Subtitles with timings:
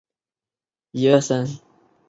[0.03, 1.61] 简易行政工作